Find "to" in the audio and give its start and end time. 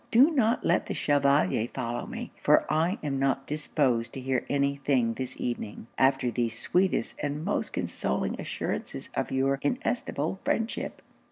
4.13-4.19